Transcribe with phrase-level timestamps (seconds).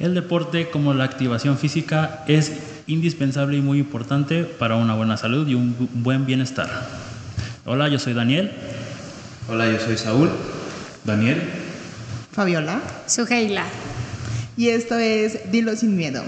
[0.00, 2.52] El deporte como la activación física es
[2.86, 6.68] indispensable y muy importante para una buena salud y un buen bienestar.
[7.64, 8.50] Hola, yo soy Daniel.
[9.48, 10.30] Hola, yo soy Saúl.
[11.04, 11.40] Daniel.
[12.32, 12.80] Fabiola.
[13.06, 13.66] Sugeila.
[14.56, 16.22] Y esto es Dilo sin miedo.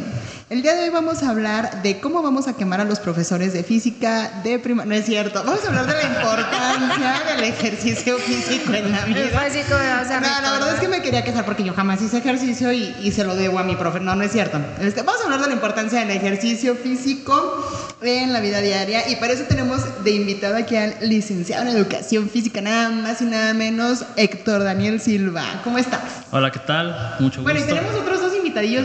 [0.48, 3.52] El día de hoy vamos a hablar de cómo vamos a quemar a los profesores
[3.52, 4.84] de física de prima...
[4.84, 5.42] No es cierto.
[5.44, 9.22] Vamos a hablar de la importancia del ejercicio físico en la vida.
[9.24, 13.10] No, la verdad es que me quería quejar porque yo jamás hice ejercicio y, y
[13.10, 13.98] se lo debo a mi profe.
[13.98, 14.60] No, no es cierto.
[14.80, 17.66] Este, vamos a hablar de la importancia del ejercicio físico
[18.00, 22.30] en la vida diaria y para eso tenemos de invitado aquí al licenciado en educación
[22.30, 25.42] física, nada más y nada menos, Héctor Daniel Silva.
[25.64, 26.02] ¿Cómo estás?
[26.30, 27.16] Hola, ¿qué tal?
[27.18, 27.42] Mucho gusto.
[27.42, 28.25] Bueno, y tenemos otros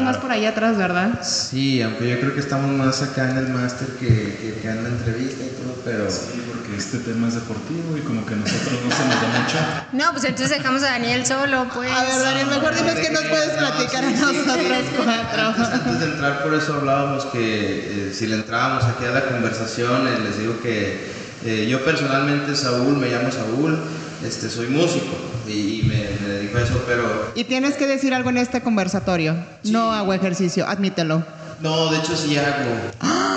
[0.04, 1.22] más por ahí atrás, ¿verdad?
[1.24, 4.84] Sí, aunque yo creo que estamos más acá en el máster que, que, que en
[4.84, 6.12] la entrevista y todo, pero...
[6.12, 9.40] Sí, porque este tema es deportivo y como que a nosotros no se nos da
[9.40, 9.58] mucho.
[9.94, 11.90] No, pues entonces dejamos a Daniel solo, pues.
[11.90, 14.58] A ver, Daniel, mejor dinos que nos puedes platicar a nosotros
[14.98, 15.42] cuatro.
[15.48, 19.26] Antes, antes de entrar, por eso hablábamos que eh, si le entrábamos aquí a la
[19.26, 21.12] conversación, eh, les digo que
[21.46, 23.80] eh, yo personalmente, Saúl, me llamo Saúl,
[24.22, 27.32] este, soy músico y, y me, me, dedico a eso, pero...
[27.36, 29.36] Y tienes que decir algo en este conversatorio.
[29.64, 29.72] Sí.
[29.72, 31.24] No hago ejercicio, admítelo.
[31.62, 32.92] No, de hecho sí hago.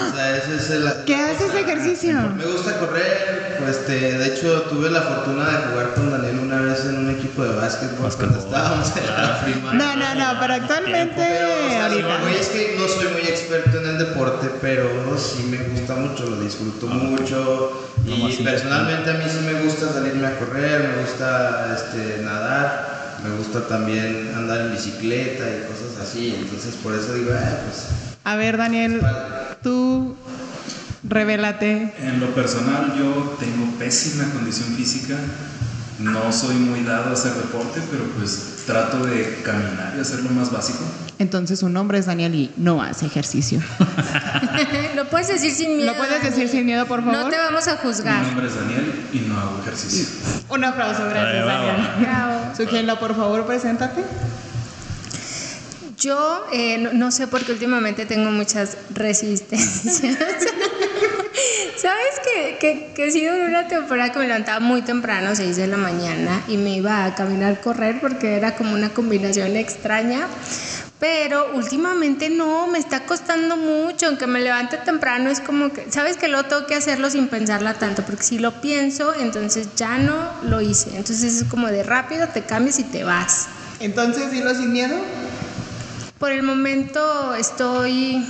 [0.08, 1.04] O sea, ese es el...
[1.04, 2.14] ¿Qué haces de ejercicio?
[2.36, 6.60] Me gusta correr, pues este, de hecho tuve la fortuna de jugar con Daniel una
[6.60, 9.78] vez en un equipo de básquetbol, cuando estábamos en la primaria.
[9.78, 12.18] No, no, no, pero actualmente Pero, o sea, ahorita.
[12.22, 16.24] güey, es que no soy muy experto en el deporte, pero sí me gusta mucho,
[16.26, 17.86] lo disfruto mucho.
[18.06, 23.18] Lo Y personalmente a mí sí me gusta salirme a correr, me gusta este, nadar,
[23.22, 26.36] me gusta también andar en bicicleta y cosas así.
[26.38, 29.02] Entonces por eso digo, ah, pues A ver, Daniel,
[29.62, 30.16] tú
[31.08, 31.92] revélate.
[32.00, 35.16] En lo personal, yo tengo pésima condición física.
[35.98, 40.30] No soy muy dado a hacer deporte, pero pues trato de caminar y hacer lo
[40.30, 40.80] más básico.
[41.20, 43.60] Entonces su nombre es Daniel y no hace ejercicio.
[44.96, 45.92] Lo puedes decir sin miedo.
[45.92, 47.30] ¿Lo puedes decir sin miedo, por No favor?
[47.30, 48.22] te vamos a Mi juzgar.
[48.26, 50.06] nombre es Daniel y no hago ejercicio.
[50.48, 51.46] Un aplauso, gracias.
[51.46, 51.76] Daniel.
[52.00, 52.56] Bravo.
[52.56, 54.02] Sugela, por favor, preséntate.
[55.98, 60.16] Yo eh, no, no sé por qué últimamente tengo muchas resistencias.
[61.76, 65.66] ¿Sabes que, que, que sí duró una temporada que me levantaba muy temprano, 6 de
[65.66, 70.26] la mañana, y me iba a caminar, correr, porque era como una combinación extraña?
[71.00, 76.16] Pero últimamente no, me está costando mucho, aunque me levante temprano, es como que, ¿sabes
[76.16, 78.02] que luego tengo que hacerlo sin pensarla tanto?
[78.06, 80.90] Porque si lo pienso, entonces ya no lo hice.
[80.96, 83.48] Entonces es como de rápido, te cambias y te vas.
[83.80, 84.96] Entonces, dilo sin miedo.
[86.18, 88.24] Por el momento estoy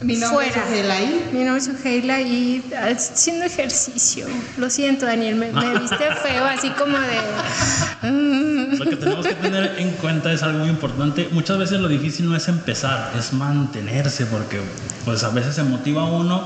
[0.00, 0.64] Mi nombre fuera.
[0.74, 4.26] es Mi nombre es Sugeila y haciendo ejercicio.
[4.56, 8.08] Lo siento, Daniel, me, me viste feo, así como de.
[8.10, 8.78] mm.
[8.78, 11.28] Lo que tenemos que tener en cuenta es algo muy importante.
[11.32, 14.60] Muchas veces lo difícil no es empezar, es mantenerse, porque
[15.04, 16.42] pues a veces se motiva uno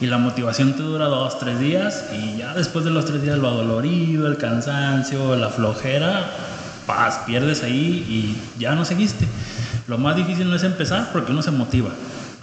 [0.00, 3.38] y la motivación te dura dos, tres días y ya después de los tres días
[3.38, 6.30] lo adolorido, el cansancio, la flojera,
[6.86, 9.26] paz, pierdes ahí y ya no seguiste.
[9.86, 11.90] Lo más difícil no es empezar porque uno se motiva.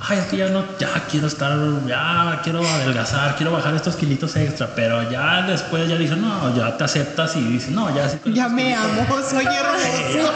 [0.04, 1.56] Ay, es que ya no, ya quiero estar,
[1.88, 6.76] ya quiero adelgazar, quiero bajar estos kilitos extra, pero ya después ya dices, no, ya
[6.76, 8.84] te aceptas y dices, no, ya sí con ya me kilitos".
[8.84, 10.34] amo, soy hermoso.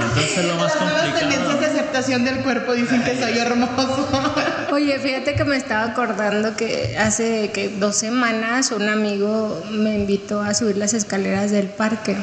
[0.00, 1.70] Entonces lo más Las nuevas tendencias de complicado.
[1.72, 4.08] aceptación del cuerpo dicen que soy hermoso.
[4.72, 10.42] Oye, fíjate que me estaba acordando que hace que dos semanas un amigo me invitó
[10.42, 12.16] a subir las escaleras del parque.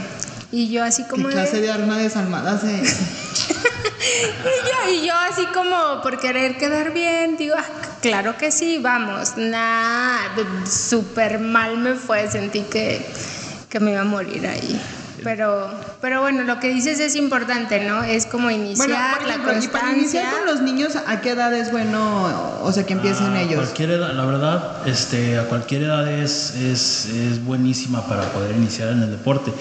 [0.51, 2.84] Y yo así ¿Qué como de- clase de arma desalmada se...
[4.13, 7.66] Y yo, y yo así como por querer quedar bien, digo, "Ah,
[8.01, 9.38] claro que sí, vamos.
[9.38, 10.19] Nada,
[10.69, 13.06] súper mal me fue, sentí que,
[13.69, 14.81] que me iba a morir ahí.
[15.23, 15.69] Pero,
[16.02, 18.03] pero bueno, lo que dices es importante, ¿no?
[18.03, 20.31] Es como iniciar Bueno, por ejemplo, la y para iniciar constancia.
[20.31, 23.56] con los niños, ¿a qué edad es bueno, o sea, que empiecen A ellos?
[23.56, 28.90] cualquier edad, la verdad, este, a cualquier edad es, es, es buenísima para poder iniciar
[28.90, 29.53] en el deporte.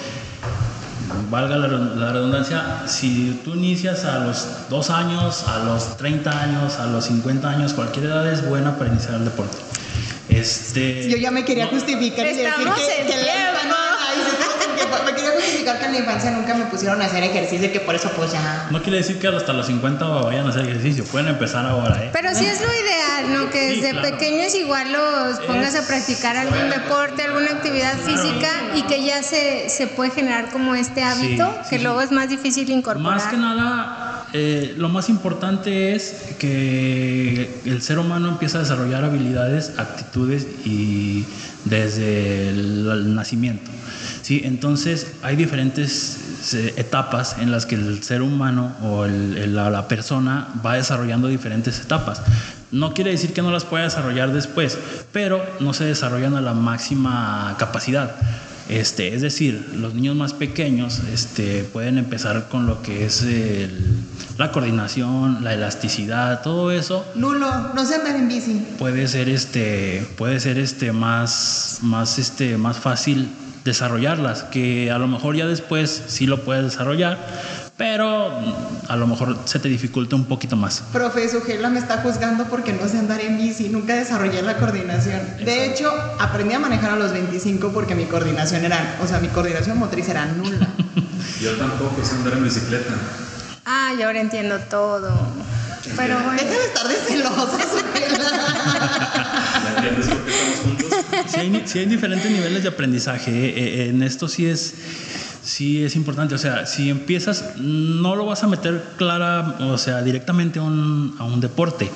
[1.31, 6.77] Valga la, la redundancia, si tú inicias a los 2 años, a los 30 años,
[6.79, 9.57] a los 50 años, cualquier edad es buena para iniciar el deporte.
[10.29, 13.13] Este, Yo ya me quería no- justificar y decir Estamos que, que
[15.05, 17.81] me quería justificar que en la infancia nunca me pusieron a hacer ejercicio y que
[17.81, 18.69] por eso pues ya...
[18.71, 22.11] No quiere decir que hasta los 50 vayan a hacer ejercicio, pueden empezar ahora, ¿eh?
[22.13, 23.51] Pero sí es lo ideal, ¿no?
[23.51, 24.11] Que Sí, desde claro.
[24.11, 29.69] pequeños igual los pongas a practicar algún deporte, alguna actividad física y que ya se,
[29.69, 31.83] se puede generar como este hábito sí, que sí.
[31.85, 33.19] luego es más difícil incorporar.
[33.19, 39.05] Más que nada, eh, lo más importante es que el ser humano empieza a desarrollar
[39.05, 41.25] habilidades, actitudes y
[41.65, 43.71] desde el, el nacimiento.
[44.33, 44.43] ¿Sí?
[44.45, 49.71] Entonces hay diferentes eh, etapas en las que el ser humano o el- el- la,
[49.71, 52.23] la persona va desarrollando diferentes etapas.
[52.71, 54.79] No quiere decir que no las pueda desarrollar después,
[55.13, 58.17] pero no se desarrollan a la máxima capacidad.
[58.69, 63.99] Este, es decir, los niños más pequeños este, pueden empezar con lo que es el-
[64.39, 68.65] la coordinación, la elasticidad, todo eso Nulo, no sé andar en bici.
[68.79, 73.29] puede ser este puede ser este más más este más fácil
[73.65, 77.19] desarrollarlas que a lo mejor ya después sí lo puedes desarrollar
[77.77, 78.31] pero
[78.89, 82.73] a lo mejor se te dificulta un poquito más Profe, Sugela me está juzgando porque
[82.73, 85.21] no sé andar en bici, nunca desarrollé la coordinación.
[85.45, 89.29] De hecho, aprendí a manejar a los 25 porque mi coordinación era, o sea, mi
[89.29, 90.69] coordinación motriz era nula.
[91.41, 92.95] Yo tampoco sé andar en bicicleta.
[93.65, 95.11] Ah, y ahora entiendo todo.
[95.97, 96.33] Pero bueno.
[96.33, 98.31] Deja de estar de celosa, Sugela.
[99.65, 100.92] ¿Me entiendes por qué estamos juntos?
[101.27, 104.75] Sí hay, diferentes niveles de aprendizaje eh, eh, en esto sí es
[105.43, 110.03] sí es importante o sea si empiezas no lo vas a meter clara o sea
[110.03, 111.91] directamente a un, a un deporte.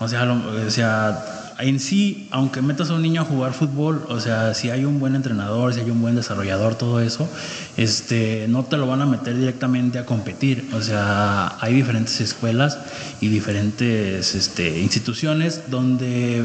[0.00, 4.20] O sea, o sea en sí, aunque metas a un niño a jugar fútbol, o
[4.20, 7.28] sea, si hay un buen entrenador, si hay un buen desarrollador, todo eso,
[7.76, 10.68] este, no te lo van a meter directamente a competir.
[10.72, 12.78] O sea, hay diferentes escuelas
[13.20, 16.44] y diferentes este, instituciones donde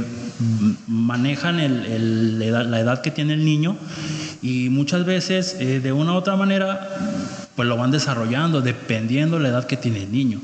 [0.87, 1.57] manejan
[2.39, 3.77] la, edad, que tiene el niño
[4.41, 6.89] y muchas veces, eh, de una u otra manera,
[7.55, 10.39] pues lo van desarrollando dependiendo de la edad que tiene el niño.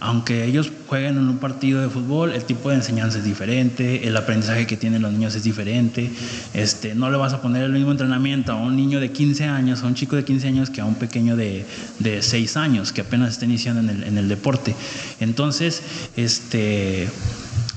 [0.00, 4.16] Aunque ellos jueguen en un partido de fútbol, el tipo de enseñanza es diferente, el
[4.16, 6.10] aprendizaje que tienen los niños es diferente.
[6.54, 9.82] Este, no le vas a poner el mismo entrenamiento a un niño de 15 años,
[9.82, 11.66] a un chico de 15 años, que a un pequeño de,
[11.98, 14.74] de 6 años, que apenas está iniciando en el, en el deporte.
[15.20, 15.82] Entonces,
[16.16, 17.08] este,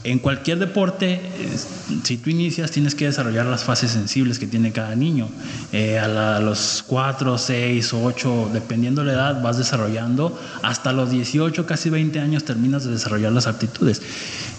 [0.04, 1.22] en cualquier deporte,
[1.54, 1.68] es-
[2.04, 5.30] si tú inicias, tienes que desarrollar las fases sensibles que tiene cada niño.
[5.72, 10.38] Eh, a, la- a los 4, 6, 8, dependiendo de la edad, vas desarrollando.
[10.62, 14.02] Hasta los 18, casi 20 años, terminas de desarrollar las aptitudes.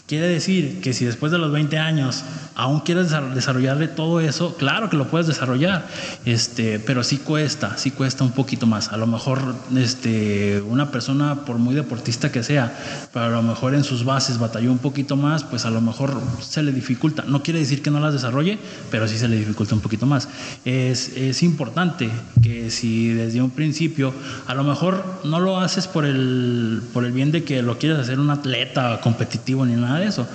[0.07, 2.25] Quiere decir que si después de los 20 años
[2.57, 5.89] aún quieres desa- desarrollarle todo eso, claro que lo puedes desarrollar,
[6.27, 8.93] este, pero sí cuesta, sí cuesta un poquito más.
[8.93, 12.79] A lo mejor este, una persona, por muy deportista que sea,
[13.15, 16.21] pero a lo mejor en sus bases batalló un poquito más, pues a lo mejor
[16.39, 17.25] se le dificulta.
[17.27, 18.59] No quiere decir que no las desarrolle,
[18.91, 20.29] pero sí se le dificulta un poquito más.
[20.67, 22.11] Es, es importante
[22.43, 24.13] que si desde un principio,
[24.47, 27.99] a lo mejor no lo haces por el, por el bien de que lo quieres
[27.99, 30.27] hacer un atleta competitivo ni nada de eso,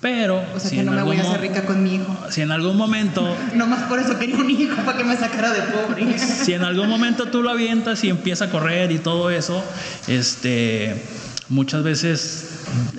[0.00, 2.16] pero O sea si que no me voy a hacer rica con mi hijo.
[2.30, 5.62] si en algún momento Nomás por eso quería un hijo, para que me sacara de
[5.62, 6.18] pobre.
[6.18, 9.62] si en algún momento tú lo avientas y empieza a correr y todo eso,
[10.08, 11.02] este,
[11.48, 12.50] muchas veces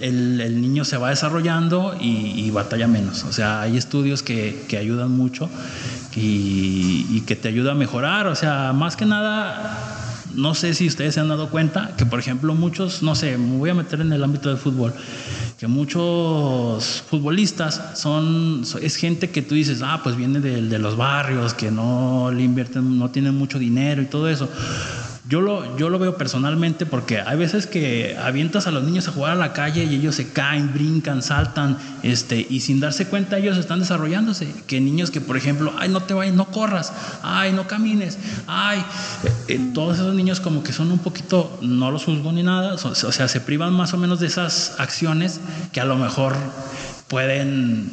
[0.02, 3.24] el, el niño se va desarrollando y, y batalla menos.
[3.24, 5.50] O sea, hay estudios que, que ayudan mucho
[6.16, 8.28] y, y que te ayuda a mejorar.
[8.28, 9.78] O sea, más que nada,
[10.34, 13.58] no sé si ustedes se han dado cuenta que, por ejemplo, muchos, no sé, me
[13.58, 14.94] voy a meter en el ámbito del fútbol,
[15.58, 20.80] que muchos futbolistas son, so- es gente que tú dices, ah, pues viene de, de
[20.80, 24.50] los barrios, que no le invierten, no tienen mucho dinero y todo eso.
[25.28, 29.12] Yo lo, yo lo veo personalmente porque hay veces que avientas a los niños a
[29.12, 33.40] jugar a la calle y ellos se caen, brincan, saltan, este, y sin darse cuenta
[33.40, 34.54] ellos están desarrollándose.
[34.68, 36.94] Que niños que, por ejemplo, ay, no te vayas, no corras,
[37.24, 38.86] ay, no camines, ay,
[39.24, 42.76] eh, eh, todos esos niños como que son un poquito, no los juzgo ni nada,
[42.76, 45.40] o sea, se privan más o menos de esas acciones
[45.72, 46.36] que a lo mejor
[47.08, 47.90] pueden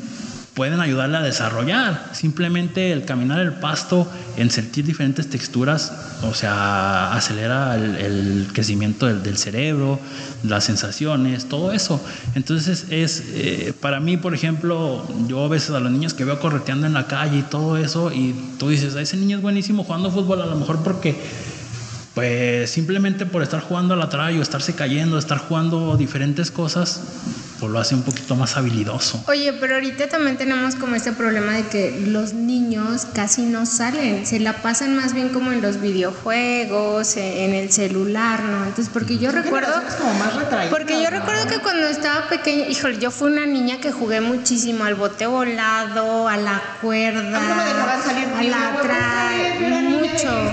[0.55, 2.11] pueden ayudarle a desarrollar.
[2.13, 5.93] Simplemente el caminar el pasto, en sentir diferentes texturas,
[6.23, 9.99] o sea, acelera el, crecimiento del, del cerebro,
[10.43, 12.05] las sensaciones, todo eso.
[12.35, 16.39] Entonces es, eh, para mí, por ejemplo, yo a veces a los niños que veo
[16.39, 20.11] correteando en la calle y todo eso, y tú dices, ese niño es buenísimo jugando
[20.11, 21.17] fútbol, a lo mejor porque
[22.15, 27.01] pues simplemente por estar jugando a la tralla o estarse cayendo, estar jugando diferentes cosas,
[27.59, 29.25] pues lo hace un poquito más habilidoso.
[29.29, 34.27] Oye, pero ahorita también tenemos como este problema de que los niños casi no salen,
[34.27, 38.59] se la pasan más bien como en los videojuegos, en el celular, ¿no?
[38.67, 39.73] Entonces, porque yo recuerdo...
[39.89, 40.33] Es como más.
[40.71, 44.85] Porque yo recuerdo que cuando estaba pequeña, híjole, yo fui una niña que jugué muchísimo
[44.85, 48.59] al bote volado, a la cuerda, A mí no me dejaban salir a porque la
[48.75, 50.53] yo, tra- "Ay, yo era niña mucho.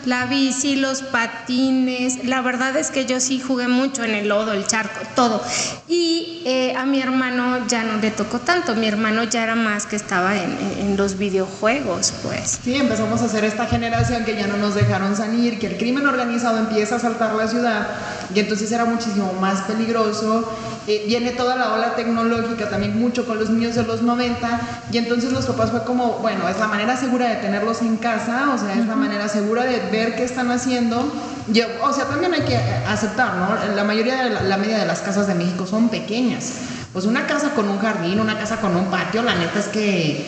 [0.00, 0.08] Esta".
[0.08, 2.24] la bici, los patines.
[2.24, 5.42] La verdad es que yo sí jugué mucho en el lodo, el charco, todo.
[5.88, 8.74] Y eh, a mi hermano ya no le tocó tanto.
[8.74, 12.60] Mi hermano ya era más que estaba en, en los videojuegos, pues.
[12.62, 16.06] Sí, empezamos a hacer esta generación que ya no nos dejaron salir, que el crimen
[16.06, 17.88] organizado empieza a saltar la ciudad
[18.34, 20.50] y entonces era muchísimo más peligroso.
[20.86, 24.60] Eh, viene toda la ola tecnológica también mucho con los niños de los 90
[24.90, 28.50] y entonces los papás fue como, bueno, es la manera segura de tenerlos en casa,
[28.54, 31.12] o sea, es la manera segura de ver qué están haciendo.
[31.48, 33.74] Yo, o sea, también hay que aceptar, ¿no?
[33.74, 36.52] La mayoría de la, la media de las casas de México son pequeñas.
[36.92, 40.26] Pues una casa con un jardín, una casa con un patio, la neta es que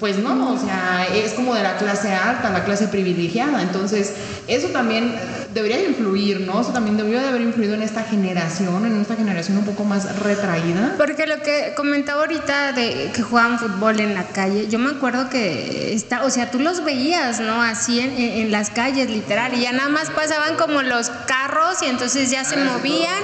[0.00, 3.62] pues no, o sea, es como de la clase alta, la clase privilegiada.
[3.62, 4.12] Entonces,
[4.48, 5.14] eso también
[5.54, 6.60] debería influir, ¿no?
[6.60, 10.18] Eso también debería de haber influido en esta generación, en esta generación un poco más
[10.20, 10.94] retraída.
[10.98, 15.30] Porque lo que comentaba ahorita de que jugaban fútbol en la calle, yo me acuerdo
[15.30, 17.62] que está, o sea, tú los veías, ¿no?
[17.62, 21.86] Así en, en las calles, literal, y ya nada más pasaban como los carros y
[21.86, 23.22] entonces ya se movían.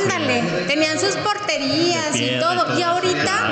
[0.00, 2.78] Ándale, tenían sus porterías y todo.
[2.78, 3.50] Y ahorita,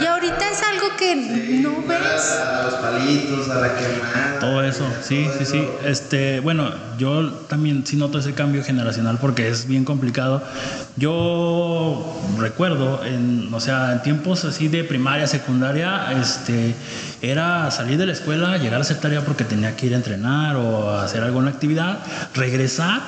[0.00, 2.40] y ahorita es algo que no ves.
[2.40, 4.38] A, los palitos, a la quemada.
[4.40, 5.68] Todo eso, sí, sí, sí.
[5.84, 10.42] Este, bueno, yo también sí noto ese cambio generacional porque es bien complicado.
[10.96, 16.74] Yo recuerdo, en, o sea, en tiempos así de primaria, secundaria, este,
[17.22, 20.56] era salir de la escuela, llegar a hacer tarea porque tenía que ir a entrenar
[20.56, 21.98] o hacer alguna actividad,
[22.34, 23.00] regresar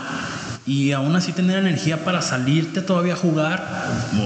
[0.67, 3.65] y aún así tener energía para salirte todavía a jugar.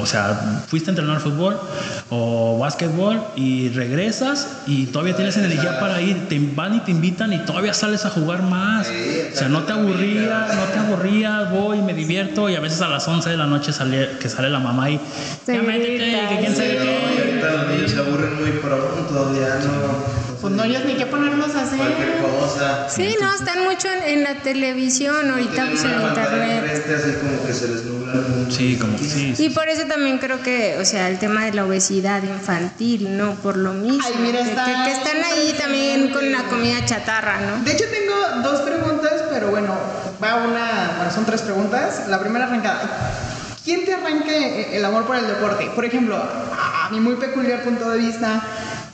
[0.01, 1.61] O sea, fuiste a entrenar fútbol
[2.09, 6.29] o básquetbol y regresas y todavía tienes energía para ir.
[6.29, 8.89] Te van y te invitan y todavía sales a jugar más.
[8.89, 12.89] O sea, no te aburría, no te aburrías, voy, me divierto y a veces a
[12.89, 15.01] las 11 de la noche sale, que sale la mamá y
[15.47, 17.41] ya métete, que quién sabe qué.
[17.43, 20.20] los niños se aburren muy pronto, ya no.
[20.41, 21.77] Pues no hayas ni qué ponerlos a hacer.
[21.79, 22.89] Cualquier cosa.
[22.89, 26.65] Sí, no, están mucho en, en la televisión, ahorita pues en internet.
[26.65, 28.51] enfrente, así como que se les nubla el mundo.
[28.55, 29.35] Sí, como que sí.
[29.37, 29.45] sí.
[29.45, 33.35] Y por eso también creo que, o sea, el tema de la obesidad infantil, ¿no?
[33.35, 34.03] Por lo mismo.
[34.05, 37.63] Ay, mira, está que- que están ahí también con la comida chatarra, ¿no?
[37.63, 39.75] De hecho, tengo dos preguntas, pero bueno,
[40.23, 40.95] va una.
[40.97, 42.05] Bueno, son tres preguntas.
[42.09, 43.30] La primera arrancada.
[43.71, 45.71] ¿Quién te arranca el amor por el deporte?
[45.77, 48.43] Por ejemplo, a mi muy peculiar punto de vista,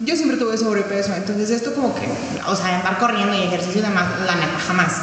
[0.00, 2.06] yo siempre tuve sobrepeso, entonces esto como que,
[2.46, 5.00] o sea, andar corriendo y ejercicio y demás, la neta, jamás.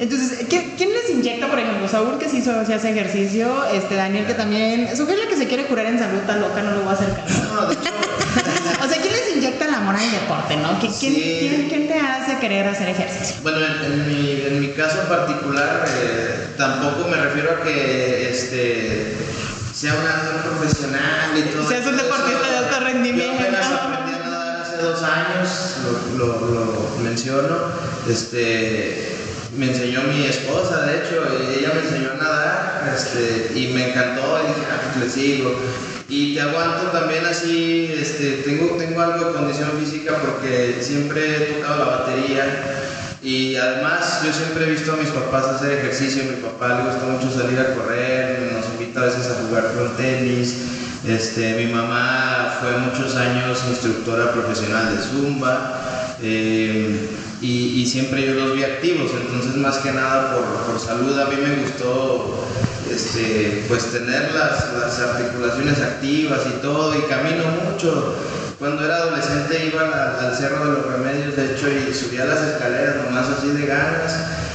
[0.00, 1.86] Entonces, ¿quién, les inyecta, por ejemplo?
[1.86, 5.86] Saúl que sí sí hace ejercicio, este Daniel que también, su que se quiere curar
[5.86, 7.08] en salud tan loca, no lo voy a hacer
[8.84, 10.80] O sea, ¿quién les inyecta el amor al deporte, no?
[10.80, 11.36] ¿Qui- ¿Quién, Sí.
[11.40, 13.36] quién, quién te hace querer hacer ejercicio?
[13.42, 19.14] Bueno, en, en mi, en mi caso particular, eh, tampoco me refiero a que este,
[19.74, 21.68] sea un nadador profesional y todo.
[21.68, 23.34] Seas un deportista de alto rendimiento.
[23.34, 25.76] Yo apenas aprendí a nadar hace dos años,
[26.16, 27.56] lo, lo- lo menciono.
[28.08, 29.16] Este,
[29.56, 31.24] me enseñó mi esposa, de hecho,
[31.58, 35.58] ella me enseñó a nadar este, y me encantó y dije, ah, pues le sigo.
[36.08, 41.40] Y te aguanto también así, este, tengo, tengo algo de condición física porque siempre he
[41.54, 42.44] tocado la batería
[43.22, 46.90] y además yo siempre he visto a mis papás hacer ejercicio, a mi papá le
[46.90, 50.54] gusta mucho salir a correr, nos invita a veces a jugar con tenis,
[51.04, 57.10] este, mi mamá fue muchos años instructora profesional de Zumba eh,
[57.40, 61.24] y, y siempre yo los vi activos, entonces más que nada por, por salud a
[61.24, 62.25] mí me gustó
[63.16, 68.14] este, pues tener las, las articulaciones activas y todo y camino mucho.
[68.58, 72.40] Cuando era adolescente iba al, al Cerro de los Remedios, de hecho, y subía las
[72.40, 74.14] escaleras nomás así de ganas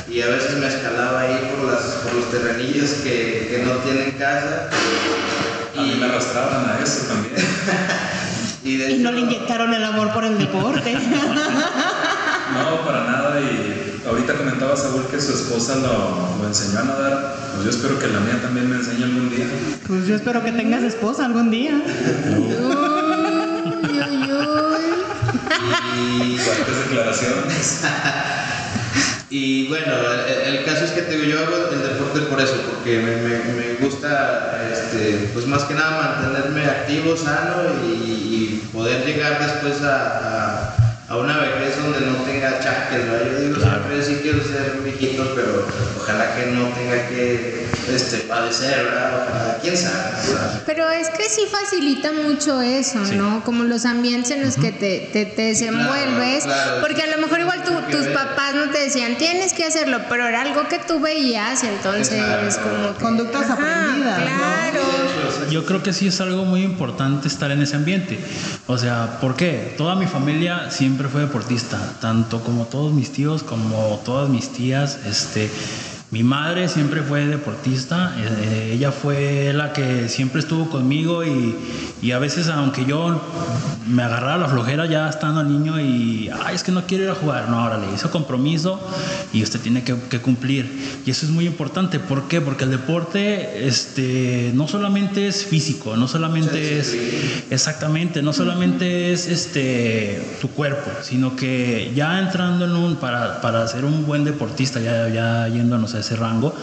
[0.09, 4.11] y a veces me escalaba ahí por, las, por los terrenillos que, que no tienen
[4.11, 4.69] casa.
[5.77, 7.35] A mí me arrastraban a eso también.
[8.63, 10.95] Y, de Y no le inyectaron el amor por el deporte.
[12.53, 13.39] No, para nada.
[13.41, 17.35] Y ahorita comentaba Saúl que su esposa lo, lo enseñó a nadar.
[17.53, 19.45] Pues yo espero que la mía también me enseñe algún día.
[19.87, 21.81] Pues yo espero que tengas esposa algún día.
[22.27, 24.85] Uy, uy, uy.
[26.33, 27.81] y Fuertes declaraciones.
[29.33, 29.93] Y bueno,
[30.27, 33.15] el, el caso es que te digo, yo hago el deporte por eso, porque me,
[33.15, 39.39] me- me gusta, este, pues más que nada mantenerme activo, sano y, y poder llegar
[39.41, 40.60] después a, a-
[41.11, 43.13] a una vejez donde no tenga achaques, ¿no?
[43.17, 43.83] Yo digo, Claro.
[43.83, 45.67] siempre sí quiero ser un viejito, pero
[45.99, 49.27] ojalá que no tenga que este, padecer, ¿verdad?
[49.27, 50.61] Ojalá, quién sabe, ¿verdad?
[50.65, 53.15] Pero es que sí facilita mucho eso, Sí.
[53.15, 53.43] ¿no?
[53.43, 56.45] Como los ambientes en los que te, te, te desenvuelves.
[56.45, 56.79] claro.
[56.79, 58.13] Porque a lo mejor igual tú- tus ver.
[58.13, 62.93] papás no te decían, tienes que hacerlo, pero era algo que tú veías, entonces como
[62.97, 63.03] que...
[63.03, 64.19] Conductas Ajá, aprendidas,
[64.73, 65.10] ¿no?
[65.37, 65.51] Claro.
[65.51, 68.19] Yo creo que sí es algo muy importante estar en ese ambiente.
[68.67, 69.73] O sea, ¿por qué?
[69.77, 74.99] Toda mi familia siempre fue deportista, tanto como todos mis tíos, como todas mis tías,
[75.05, 75.49] este,
[76.11, 81.55] mi madre siempre fue deportista, eh, ella fue la que siempre estuvo conmigo y,
[82.01, 83.21] y, a veces aunque yo
[83.87, 87.15] me agarraba la flojera ya estando niño y, ay, es que no quiero ir a
[87.15, 88.77] jugar, no, ahora le hizo compromiso
[89.31, 91.01] y usted tiene que, que, cumplir.
[91.05, 92.41] Y eso es muy importante, ¿por qué?
[92.41, 96.93] Porque el deporte este, no solamente es físico, no solamente es,
[97.49, 103.65] exactamente, no solamente es este, tu cuerpo, sino que ya entrando en un, para, para
[103.69, 106.53] ser un buen deportista, ya, ya yéndonos a ese rango,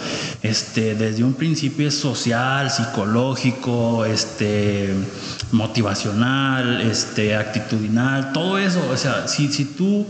[0.43, 4.95] este, desde un principio es social, psicológico, este,
[5.53, 10.07] motivacional, este, actitudinal, todo eso, o sea, si, si tú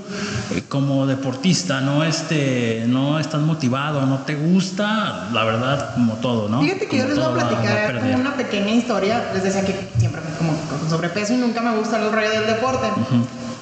[0.54, 6.48] eh, como deportista no, este, no estás motivado, no te gusta, la verdad, como todo,
[6.48, 6.60] ¿no?
[6.62, 8.70] Fíjate que como yo les voy a todo va- va a platicar como una pequeña
[8.72, 9.30] historia.
[9.34, 12.46] Les decía que siempre fui como con sobrepeso y nunca me gusta el rollo del
[12.46, 12.86] deporte.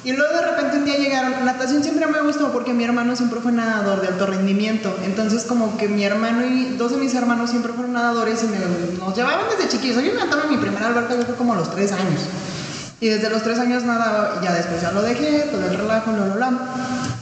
[0.07, 3.41] Y luego de repente un día llegaron, natación siempre me gustó porque mi hermano siempre
[3.41, 4.95] fue nadador de alto rendimiento.
[5.03, 8.57] Entonces como que mi hermano y dos de mis hermanos siempre fueron nadadores y me-
[9.05, 10.01] nos llevaban desde chiquillos.
[10.01, 12.21] Yo en mi primera alberca yo fue como a los tres años.
[13.01, 16.25] Y desde los tres años nadaba, ya después ya lo dejé, todo el relajo, lo,
[16.27, 16.57] lo, lo.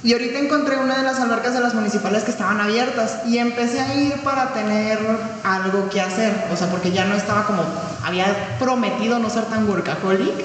[0.03, 3.79] Y ahorita encontré una de las albercas de las municipales que estaban abiertas y empecé
[3.81, 4.99] a ir para tener
[5.43, 6.31] algo que hacer.
[6.53, 7.63] O sea, porque ya no estaba como,
[8.05, 10.35] había prometido no ser tan workaholic.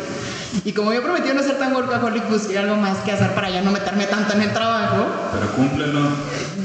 [0.65, 3.63] Y como había prometido no ser tan workaholic, busqué algo más que hacer para ya
[3.63, 5.07] no meterme tanto en el trabajo.
[5.33, 6.01] Pero cúmplelo.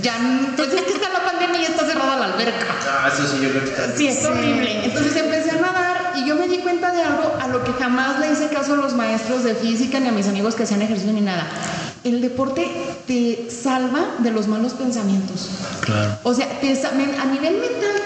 [0.02, 0.16] Ya,
[0.56, 2.66] pues es que está la pandemia y está cerrada la alberca.
[2.90, 3.96] Ah, eso sí, yo creo que está.
[3.96, 4.86] Sí, es horrible.
[4.86, 8.20] Entonces empecé a nadar y yo me di cuenta de algo a lo que jamás
[8.20, 11.14] le hice caso a los maestros de física ni a mis amigos que hacían ejercicio
[11.14, 11.48] ni nada.
[12.04, 12.68] El deporte
[13.08, 15.50] te salva de los malos pensamientos.
[15.82, 16.18] Claro.
[16.24, 18.05] O sea, te a nivel mental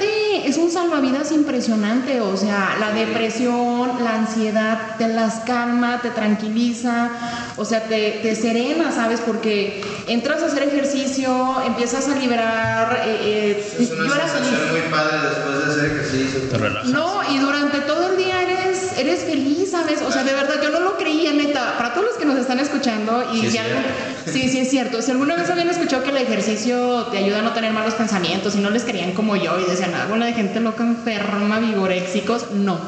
[0.80, 2.22] salvavidas impresionante.
[2.22, 7.10] O sea, la depresión, la ansiedad, te las calma, te tranquiliza,
[7.58, 9.20] o sea, te, te serena, ¿sabes?
[9.20, 13.02] Porque entras a hacer ejercicio, empiezas a liberar.
[13.06, 16.40] eh, eh, Es una sensación muy padre después de hacer ejercicio.
[16.50, 16.90] Te relajas.
[16.90, 20.02] No, y durante todo el día eres, eres feliz, ¿sabes?
[20.02, 21.78] O sea, de verdad, yo no lo creía, neta.
[21.78, 23.78] Para todos los que nos están escuchando, y Sí, si cierto.
[24.26, 25.02] sí, sí es cierto.
[25.02, 28.56] Si alguna vez habían escuchado que el ejercicio te ayuda a no tener malos pensamientos
[28.56, 32.52] y no les querían como yo y decían, ah, bueno, de gente loca enferma, vigoréxicos,
[32.52, 32.80] no.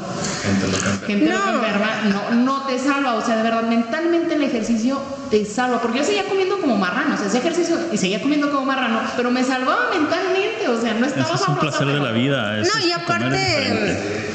[0.43, 1.05] Gente loca.
[1.07, 1.37] Gente No.
[1.37, 3.15] loca enferma, no, no te salva.
[3.15, 5.81] O sea, de verdad, mentalmente el ejercicio te salva.
[5.81, 9.01] Porque yo seguía comiendo como marrano, o sea, hacía ejercicio y seguía comiendo como marrano,
[9.15, 12.59] pero me salvaba mentalmente, o sea, no estaba Eso es un placer de la vida.
[12.59, 14.27] eso No, y aparte, diferente.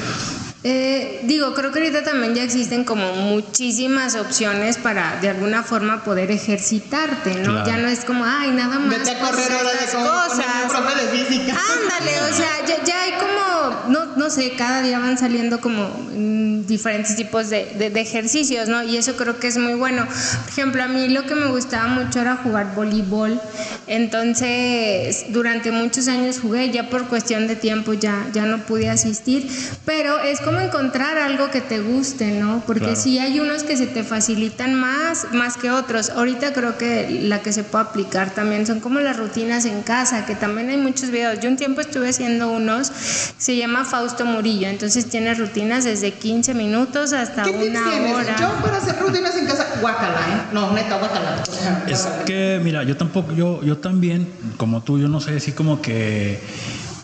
[0.64, 6.02] Eh, digo, creo que ahorita también ya existen como muchísimas opciones para de alguna forma
[6.02, 7.52] poder ejercitarte, ¿no?
[7.52, 7.66] Claro.
[7.66, 8.99] Ya no es como, ay, nada más.
[8.99, 10.47] Vete a correr ahora de con cosas.
[10.69, 11.52] profe de física.
[11.52, 13.55] Ándale, o sea, ya, ya hay como,
[13.88, 18.68] no, no sé, cada día van saliendo como mm, diferentes tipos de, de- de ejercicios,
[18.68, 18.82] ¿no?
[18.82, 20.04] Y eso creo que es muy bueno.
[20.06, 23.40] Por ejemplo, a mí lo que me gustaba mucho era jugar voleibol.
[23.86, 29.48] Entonces, durante muchos años jugué, ya por cuestión de tiempo ya, ya no pude asistir,
[29.84, 32.62] pero es como encontrar algo que te guste, ¿no?
[32.66, 32.96] Porque Claro.
[33.00, 36.10] sí hay unos que se te facilitan más, más que otros.
[36.10, 40.24] Ahorita creo que la que se puede aplicar también son como las rutinas en casa,
[40.26, 41.40] que también hay muchos videos.
[41.40, 42.90] Yo un tiempo estuve haciendo unos,
[43.38, 48.14] se llama Fausto Murillo, entonces tiene rutinas desde 15 minutos hasta ¿Qué una tienes?
[48.14, 48.36] hora.
[48.38, 50.42] Yo para hacer rutinas en casa, guácala, ¿eh?
[50.52, 51.42] No, neta, guácala.
[51.49, 52.25] O sea, Es guácala.
[52.25, 56.40] que, mira, yo tampoco, yo, yo también, como tú, yo no soy así como que,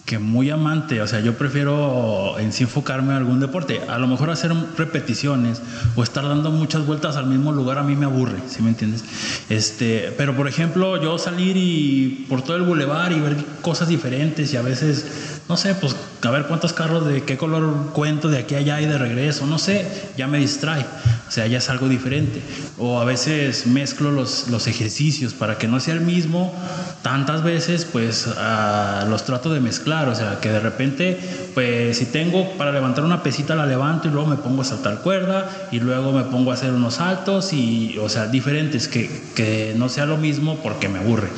[0.05, 3.81] que muy amante, o sea, yo prefiero en sí enfocarme en algún deporte.
[3.89, 5.63] A lo mejor hacer repeticiones
[5.97, 9.05] o estar dando muchas vueltas al mismo lugar a mí me aburre, ¿sí me entiendes?
[9.49, 14.53] Este, pero por ejemplo, yo salir y por todo el bulevar y ver cosas diferentes
[14.53, 15.07] y a veces,
[15.49, 15.95] no sé, pues
[16.29, 19.47] a ver cuántos carros de qué color cuento de aquí a allá y de regreso,
[19.47, 20.87] no sé, ya me distrae.
[21.33, 22.43] O sea, ya es algo diferente.
[22.77, 26.55] O a veces mezclo los, los ejercicios para que no sea el mismo
[27.01, 30.11] tantas veces, pues ah, los trato de mezclar.
[30.11, 31.19] O sea, que de repente,
[31.55, 35.01] pues si tengo para levantar una pesita, la levanto y luego me pongo a saltar
[35.01, 39.75] cuerda y luego me pongo a hacer unos saltos y, o sea, diferentes, que, que
[39.77, 41.29] no sea lo mismo porque me aburre.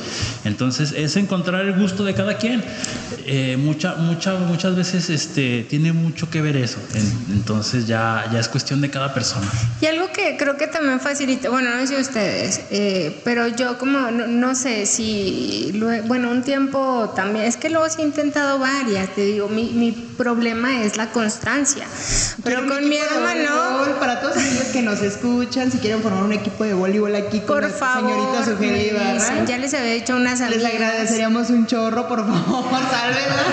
[0.43, 2.61] Entonces, es encontrar el gusto de cada quien.
[3.25, 6.77] Eh, mucha, mucha, muchas veces este, tiene mucho que ver eso.
[6.93, 9.47] En- entonces, ya, ya es cuestión de cada persona.
[9.81, 13.99] Y algo que creo que también facilita, bueno, no sé ustedes, eh, pero yo como,
[14.11, 15.71] no, no sé si,
[16.07, 19.91] bueno, un tiempo también, es que luego sí he intentado varias, te digo, mi, mi
[19.91, 21.85] problema es la constancia,
[22.43, 23.95] pero con mi hermano...
[23.99, 27.59] Para todos aquellos que nos escuchan, si quieren formar un equipo de voleibol aquí con
[27.61, 30.71] Por favor, señorita Ibarra, ya les había dicho unas les amigas.
[30.73, 33.45] agradeceríamos un chorro, por favor, sálvenla.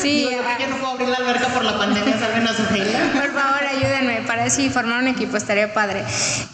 [0.00, 0.36] Sí, Digo, yo.
[0.66, 2.90] Que no puedo abrir la alberca por la pandemia, salven a Sugeli.
[3.12, 6.04] Por favor, ayúdenme para así, formar un equipo, estaría padre.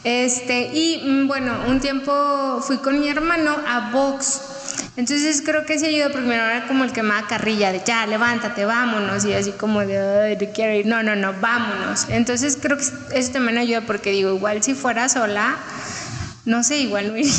[0.05, 4.41] Este, y mm, bueno, un tiempo fui con mi hermano a box.
[4.97, 7.73] Entonces creo que se ayudó porque mi hermano era como el que me da carrilla
[7.73, 9.25] de ya, levántate, vámonos.
[9.25, 10.87] Y así como de, ay, no quiero ir.
[10.87, 12.07] No, no, no, vámonos.
[12.09, 12.85] Entonces creo que
[13.19, 15.57] eso también ayuda porque digo, igual si fuera sola,
[16.45, 17.33] no sé, igual no iría.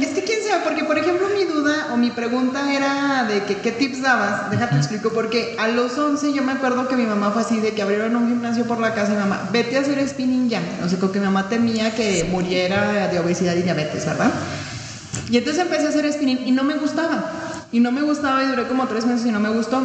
[0.00, 3.56] Es que quién sabe, porque por ejemplo mi duda o mi pregunta era de que
[3.56, 4.50] qué tips dabas.
[4.50, 7.72] Déjate explico, porque a los 11 yo me acuerdo que mi mamá fue así de
[7.72, 10.60] que abrieron un gimnasio por la casa y mamá, vete a hacer spinning ya.
[10.80, 14.30] No sé, que mi mamá temía que muriera de obesidad y diabetes, ¿verdad?
[15.30, 17.32] Y entonces empecé a hacer spinning y no me gustaba.
[17.70, 19.82] Y no me gustaba y duré como tres meses y no me gustó.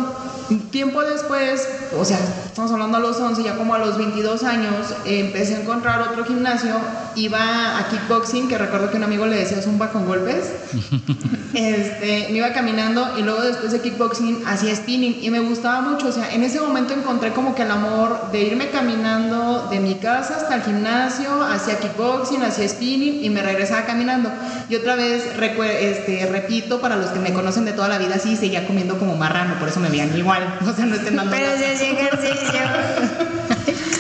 [0.72, 4.94] Tiempo después, o sea, estamos hablando a los 11, ya como a los 22 años,
[5.06, 6.76] eh, empecé a encontrar otro gimnasio.
[7.16, 10.52] Iba a kickboxing, que recuerdo que un amigo le decía zumba con golpes.
[11.54, 16.08] este, me iba caminando y luego después de kickboxing hacía spinning y me gustaba mucho.
[16.08, 19.96] O sea, en ese momento encontré como que el amor de irme caminando de mi
[19.96, 24.32] casa hasta el gimnasio, hacia kickboxing, hacia spinning y me regresaba caminando.
[24.70, 25.24] Y otra vez,
[25.82, 29.16] este, repito, para los que me conocen de toda la vida, sí, seguía comiendo como
[29.16, 30.33] marrano, por eso me veían igual.
[30.68, 32.60] O sea, no estén dando Pero si hacía ejercicio.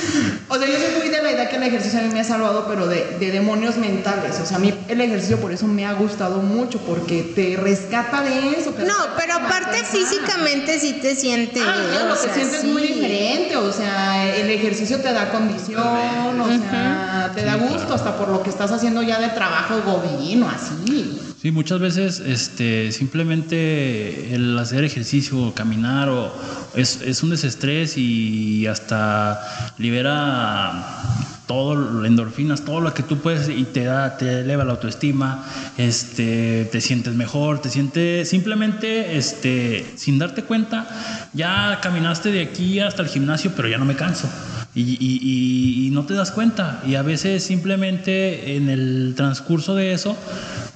[0.50, 2.24] O sea, yo soy muy de la idea que el ejercicio a mí me ha
[2.24, 4.39] salvado, pero de, de demonios mentales.
[4.39, 8.22] O sea, a mí el ejercicio por eso me ha gustado mucho, porque te rescata
[8.22, 8.72] de eso.
[8.86, 11.63] No, pero aparte físicamente sí te sientes.
[11.65, 12.93] Ah, claro, o te sea, sientes muy sí.
[12.93, 18.30] diferente, o sea, el ejercicio te da condición, o sea, te da gusto hasta por
[18.30, 21.33] lo que estás haciendo ya de trabajo godín o así.
[21.43, 26.34] Sí, muchas veces este, simplemente el hacer ejercicio, caminar, o,
[26.73, 30.86] es, un desestrés y hasta libera
[31.45, 35.45] todo, endorfinas, todo lo que tú puedes y te da, te eleva la autoestima,
[35.77, 40.88] este, te sientes mejor, te sientes simplemente, este, sin darte cuenta,
[41.34, 44.29] ya caminaste de aquí hasta el gimnasio, pero ya no me canso.
[44.75, 46.81] Y, y- y- no te das cuenta.
[46.88, 50.17] Y a veces simplemente en el transcurso de eso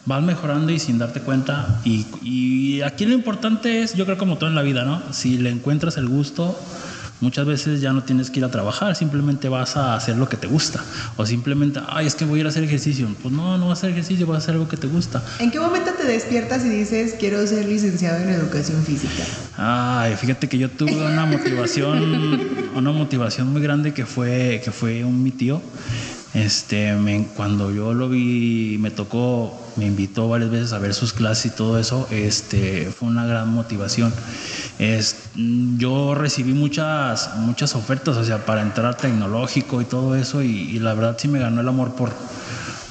[0.06, 1.82] vas mejorando y sin darte cuenta.
[1.84, 5.02] Y, y aquí lo importante es, yo creo como todo en la vida, ¿no?
[5.12, 6.58] Si le encuentras el gusto,
[7.20, 10.38] muchas veces ya no tienes que ir a trabajar, simplemente vas a hacer lo que
[10.38, 10.84] te gusta.
[11.18, 13.08] O simplemente, ay, es que voy a ir a hacer ejercicio.
[13.22, 15.24] Pues no, no vas a hacer ejercicio, vas a hacer algo que te gusta.
[15.40, 19.24] ¿En qué momento te despiertas y dices, quiero ser licenciado en educación física?
[19.58, 22.40] Ay, fíjate que yo tuve una motivación,
[22.76, 25.62] una motivación muy grande que fue, que fue un mi tío.
[26.34, 31.14] Este, me- cuando yo lo vi, me tocó, me invitó varias veces a ver sus
[31.14, 32.08] clases y todo eso.
[32.12, 34.14] Este, fue una gran motivación.
[34.80, 35.16] Es,
[35.78, 40.80] yo recibí muchas, muchas ofertas, o sea, para entrar tecnológico y todo eso, y, y
[40.80, 42.12] la verdad sí me ganó el amor por,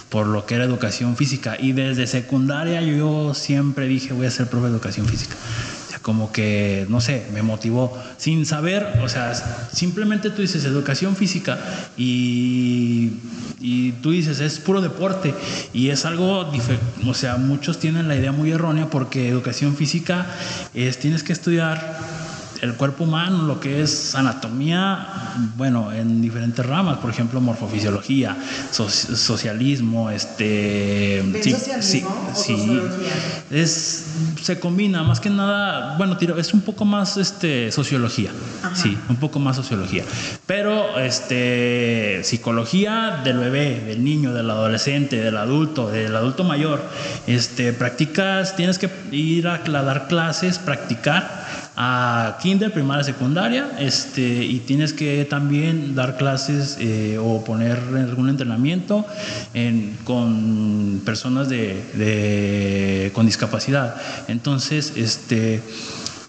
[0.09, 1.57] por lo que era educación física.
[1.61, 5.37] Y desde secundaria yo siempre dije voy a ser profe de educación física.
[6.07, 8.01] Como que, no sé, me motivó.
[8.17, 9.35] Sin saber, o sea,
[9.73, 11.59] simplemente tú dices educación física
[11.97, 13.15] y,
[13.61, 15.35] y tú dices es puro deporte.
[15.73, 16.49] Y es algo,
[17.05, 20.29] o sea, muchos tienen la idea muy errónea porque educación física
[20.75, 21.99] es tienes que estudiar
[22.63, 25.07] el cuerpo humano, lo que es anatomía,
[25.57, 28.37] bueno, en diferentes ramas, por ejemplo, morfofisiología,
[28.71, 31.23] so- socialismo, este...
[31.25, 33.13] ¿Ven socialismo o sociología?
[33.51, 34.07] es,
[34.43, 38.31] se combina, más que nada, bueno, tiro, es un poco más este, sociología,
[38.75, 40.05] sí, un poco más sociología,
[40.47, 46.83] pero este, psicología del bebé, del niño, del adolescente, del adulto, del adulto mayor,
[47.27, 51.46] este, practicas, tienes que ir a, dar clases, practicar
[51.79, 58.31] a kinder, primaria, secundaria, este, y tienes que también dar clases eh, o poner algún
[58.31, 59.05] entrenamiento
[59.53, 63.97] en- con personas de, de- con discapacidad.
[64.29, 65.61] Entonces, este,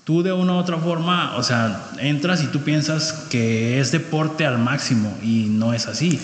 [0.03, 4.45] tú de una u otra forma, o sea, entras y tú piensas que es deporte
[4.45, 6.19] al máximo y no es así.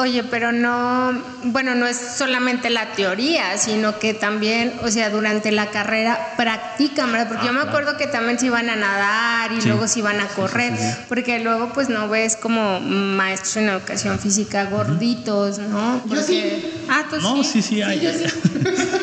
[0.00, 5.52] Oye, pero no, bueno, no es solamente la teoría, sino que también, o sea, durante
[5.52, 7.28] la carrera practican, ¿verdad?
[7.28, 7.68] Porque Ah, yo me claro.
[7.76, 9.68] acuerdo que también se iban a nadar y Sí.
[9.68, 10.96] luego se iban a Sí, sí, correr, sí, sí.
[11.06, 16.02] porque luego pues no ves como maestros en educación física gorditos, ¿no?
[16.08, 16.42] Yo sí.
[16.88, 17.44] Ah, tú No, sí.
[17.44, 18.00] sí, sí, hay.
[18.00, 18.24] yo sí.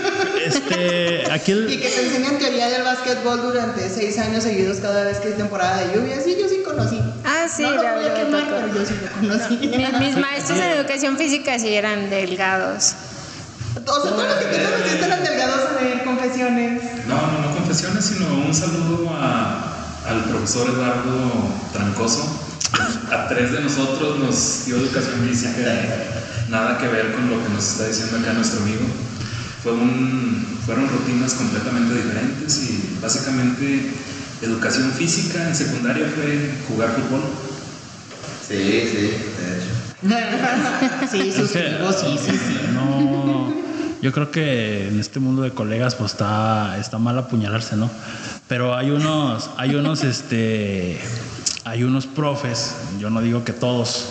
[0.48, 5.04] Este, aquí el- Y que te enseñan teoría del básquetbol durante seis años seguidos cada
[5.04, 6.22] vez que es temporada de lluvia.
[6.22, 7.00] Sí, yo sí conocí.
[7.26, 8.56] Ah, sí, no lo la voy a verdad, quemar, tocó.
[8.56, 9.58] pero yo sí lo conocí.
[9.68, 12.94] Mi- Mis maestros en educación física sí eran delgados.
[13.70, 16.82] O sea, todos los que te conociste eran delgados a ver confesiones.
[17.08, 19.74] No, no, no confesiones, sino un saludo a-
[20.08, 22.44] al profesor Eduardo Trancoso.
[23.12, 25.62] A tres de nosotros nos dio educación física,
[26.50, 28.86] nada que ver con lo que nos está diciendo acá nuestro amigo.
[29.63, 33.94] Fue un- fueron rutinas completamente diferentes y básicamente
[34.41, 37.21] educación física en secundaria fue jugar fútbol.
[38.47, 39.78] Sí, sí, de hecho.
[41.12, 42.60] sí, Es que, suscribo, sí, sí, sí.
[42.73, 43.54] No,
[44.02, 47.89] yo creo que en este mundo de colegas pues está, está mal apuñalarse, ¿no?
[48.47, 51.00] Pero hay unos, hay unos, este,
[51.65, 54.10] hay unos profes, yo no digo que todos,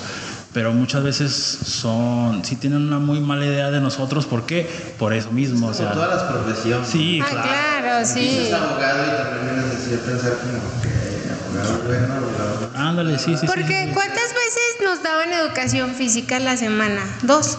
[0.57, 4.66] pero muchas veces son, sí tienen una muy mala idea de nosotros, ¿por qué?
[4.99, 6.88] Por eso mismo, Como sea, todas las profesiones.
[6.88, 7.49] sí, Ah, claro.
[7.83, 8.21] claro, sí.
[8.21, 12.71] Dices abogado y también me necesito pensar como que abogado, bueno, abogado.
[12.75, 13.90] Ándale, sí, sí, Porque sí.
[13.92, 17.03] ¿cuántas veces nos daban educación física a la semana?
[17.21, 17.59] Dos.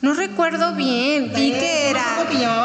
[0.00, 1.30] No recuerdo bien.
[1.36, 2.04] ¿Y qué era?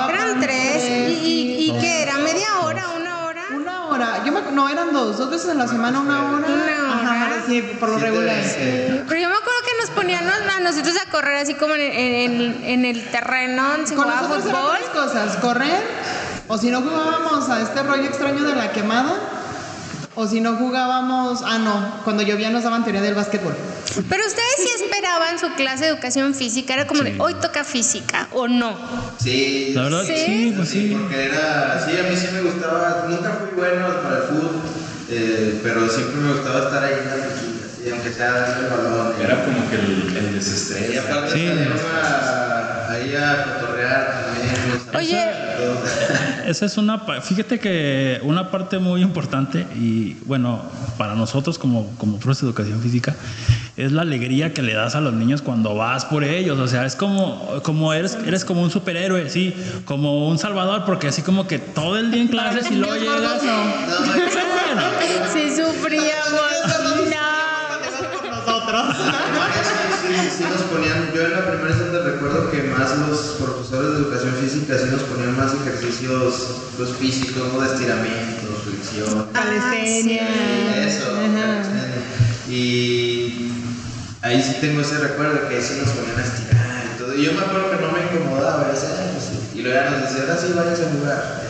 [0.09, 0.83] Eran tres.
[0.85, 1.81] ¿Y, y, y Dos.
[1.81, 2.17] qué era?
[2.19, 2.85] ¿Media hora?
[2.97, 3.41] ¿Una hora?
[3.53, 4.23] Una hora.
[4.25, 5.17] Yo me, no, eran dos.
[5.17, 6.47] Dos veces a la semana, una hora.
[6.47, 7.43] Una Ajá, hora.
[7.45, 8.35] sí, por lo regular.
[9.07, 9.35] Pero yo me
[10.17, 13.95] ponían a a nosotros a correr así como en, en- en- en el terreno, se
[13.95, 15.03] Con jugaba nosotros eran fútbol.
[15.05, 15.81] cosas, correr,
[16.47, 19.13] o si no jugábamos a este rollo extraño de la quemada,
[20.15, 23.55] o si no jugábamos, ah no, cuando llovía nos daban teoría del básquetbol.
[24.09, 28.27] Pero ustedes sí esperaban su clase de educación física, era como de hoy toca física
[28.33, 28.75] o no.
[29.21, 30.13] Sí, La verdad, Sí.
[30.25, 30.97] sí, pues sí.
[30.99, 34.61] Porque era, sí, a mí sí me gustaba, nunca fui bueno para el fútbol,
[35.09, 37.15] eh, pero siempre me gustaba estar ahí en la
[37.83, 39.13] sí, aunque sea dando el balón.
[39.21, 41.47] Era como que el, el Y aparte Sí.
[41.47, 44.55] a, ahí a cotorrear también.
[44.95, 45.29] Oye.
[46.45, 50.63] Esa es una, fíjate que una parte muy importante y bueno,
[50.97, 53.15] para nosotros como, como profes de educación física,
[53.77, 56.57] es la alegría que le das a los niños cuando vas por ellos.
[56.57, 59.53] O sea, es como, como eres, eres como un superhéroe, sí,
[59.85, 63.43] como un salvador, porque así como que todo el día en clases y luego llegas.
[63.43, 63.63] no.
[63.63, 64.05] No,
[64.75, 64.98] no,
[70.37, 74.33] Sí, nos ponían, yo en la primera escuela recuerdo que más los profesores de educación
[74.35, 77.59] física sí nos ponían más ejercicios pues, físicos, ¿no?
[77.59, 80.87] de estiramientos, flexión, Calistenia.
[80.87, 81.11] eso.
[81.17, 81.63] Ajá.
[82.49, 83.51] Y
[84.21, 87.15] ahí sí tengo ese recuerdo que sí nos ponían a estirar y todo.
[87.15, 89.59] Y yo me acuerdo que no me incomodaba, "Ah, pues sí".
[89.59, 91.41] y luego ya nos decían, ahora sí, váyanse a jugar.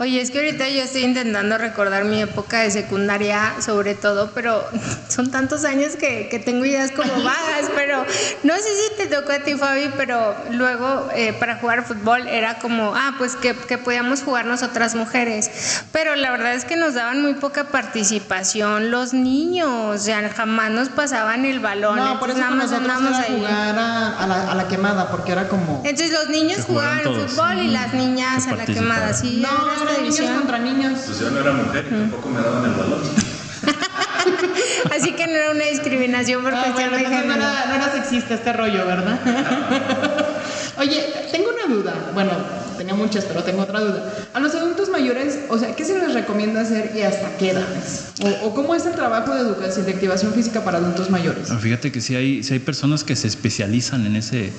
[0.00, 4.64] Oye, es que ahorita yo estoy intentando recordar mi época de secundaria, sobre todo, pero
[5.08, 8.04] son tantos años que, que tengo ideas como vagas, pero
[8.42, 12.58] no sé si te tocó a ti, Fabi, pero luego eh, para jugar fútbol era
[12.58, 16.94] como, ah, pues que, que podíamos jugar nosotras mujeres, pero la verdad es que nos
[16.94, 22.30] daban muy poca participación los niños, o sea, jamás nos pasaban el balón, No, por
[22.30, 23.36] entonces eso nada más nosotros andábamos ahí.
[23.36, 25.82] jugar a, a la, a la quemada, porque era como...
[25.84, 27.30] Entonces los niños jugaban jugaban todos.
[27.30, 30.38] fútbol y las niñas Que a la quemada, sí, No, esta eran niños división.
[30.38, 31.00] contra niños.
[31.06, 33.00] Pues yo no era mujer y tampoco me daban el balón.
[34.94, 37.50] Así que no era una discriminación por Ah, cuestión bueno, de entonces no género.
[37.52, 39.18] era, no era sexista este rollo, ¿verdad?
[40.78, 42.10] Oye, tengo una duda.
[42.14, 42.30] Bueno,
[42.76, 44.12] tenía muchas, pero tengo otra duda.
[44.32, 48.12] A los adultos mayores, o sea, ¿qué se les recomienda hacer y hasta qué edades?
[48.22, 51.48] O, o cómo es el trabajo de educación, de activación física para adultos mayores?
[51.60, 54.52] Fíjate que sí hay, sí hay personas que se especializan en ese.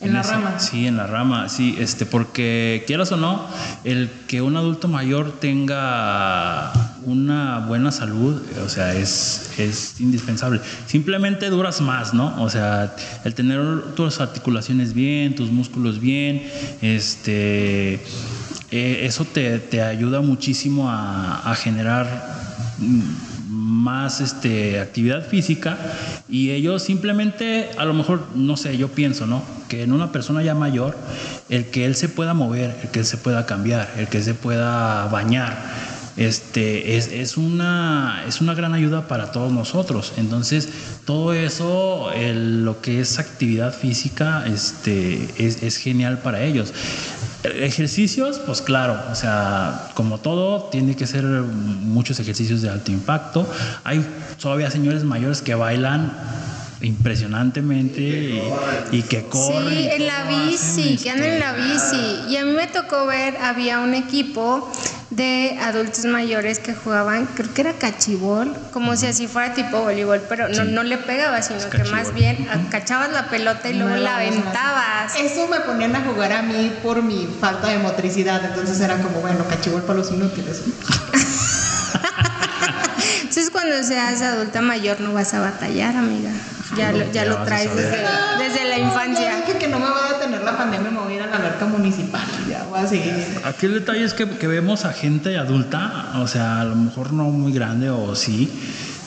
[0.00, 0.58] En la ese- rama.
[0.60, 3.46] Sí, en la rama, sí, este, porque quieras o no,
[3.84, 6.72] el que un adulto mayor tenga
[7.08, 10.60] una buena salud, o sea, es, es indispensable.
[10.86, 12.40] Simplemente duras más, ¿no?
[12.42, 12.94] O sea,
[13.24, 16.42] el tener tus articulaciones bien, tus músculos bien,
[16.82, 17.94] este,
[18.70, 22.36] eh, eso te, te ayuda muchísimo a, a generar
[23.58, 25.78] más este, actividad física
[26.28, 29.42] y ellos simplemente, a lo mejor, no sé, yo pienso, ¿no?
[29.68, 30.96] Que en una persona ya mayor,
[31.48, 34.34] el que él se pueda mover, el que él se pueda cambiar, el que se
[34.34, 35.56] pueda bañar,
[36.18, 40.12] este, es, es, una, es una gran ayuda para todos nosotros.
[40.16, 40.68] Entonces,
[41.04, 46.72] todo eso, el- lo que es actividad física, este, es, es genial para ellos.
[47.44, 53.48] Ejercicios, pues claro, o sea, como todo, tiene que ser muchos ejercicios de alto impacto.
[53.84, 54.04] Hay
[54.42, 56.12] todavía señores mayores que bailan
[56.80, 58.42] impresionantemente y,
[58.92, 59.68] y que corren.
[59.68, 62.16] Sí, en la bici, que andan en la bici.
[62.30, 64.70] Y a mí me tocó ver, había un equipo
[65.18, 70.22] de adultos mayores que jugaban, creo que era cachibol, como si así fuera tipo voleibol,
[70.28, 73.90] pero no, no le pegaba, sino Es que más bien cachabas la pelota y luego
[73.90, 75.16] No la aventabas.
[75.16, 78.42] Eso me ponían a jugar a mí por mi falta de motricidad.
[78.44, 80.62] Entonces era como, bueno, cachibol para los inútiles.
[83.20, 86.30] Entonces cuando seas adulta mayor no vas a batallar, amiga.
[86.76, 87.98] Ya lo, ya Ya lo traes desde,
[88.38, 89.36] desde la infancia.
[89.36, 90.90] dije que no me va a detener la pandemia,
[91.66, 92.26] municipal.
[92.48, 93.14] Ya voy a seguir.
[93.44, 97.12] Aquí el detalle es que, que vemos a gente adulta, o sea, a lo mejor
[97.12, 98.50] no muy grande o sí,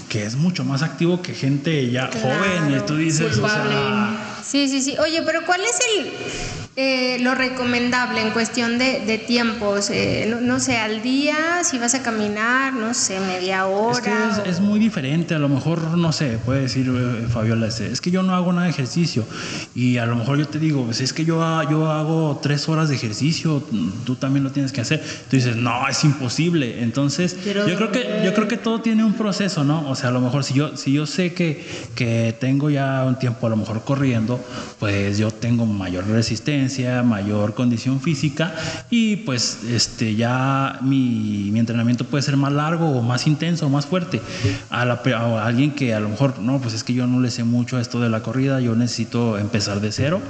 [0.09, 2.77] que es mucho más activo que gente ya Claro, joven.
[2.77, 4.97] Y tú dices, o sea, Sí, sí, sí.
[4.97, 9.89] Oye, pero ¿cuál es eh, lo recomendable en cuestión de, de tiempos?
[9.89, 13.91] Eh, no, no sé, al día, si vas a caminar, no sé, media hora.
[13.97, 17.27] Es que es, o- es muy diferente, a lo mejor, no sé, puede decir eh,
[17.29, 19.25] Fabiola, es, es que yo no hago nada de ejercicio
[19.75, 22.69] y a lo mejor yo te digo, pues es que yo, ha- yo hago tres
[22.69, 23.61] horas de ejercicio,
[24.05, 25.01] tú también lo tienes que hacer.
[25.29, 26.81] Tú dices, no, es imposible.
[26.83, 29.89] Entonces, Quiero yo creo, que, yo creo que todo tiene un proceso, ¿no?
[29.89, 33.19] O sea, a lo mejor si yo, si yo sé que, que tengo ya un
[33.19, 34.39] tiempo a lo mejor corriendo,
[34.79, 36.60] pues yo tengo mayor resistencia,
[37.03, 38.53] mayor condición física
[38.89, 43.69] y pues este ya mi, mi entrenamiento puede ser más largo o más intenso o
[43.69, 44.21] más fuerte.
[44.69, 47.31] A, la a alguien que a lo mejor, no, pues es que yo no le
[47.31, 50.21] sé mucho a esto de la corrida, yo necesito empezar de cero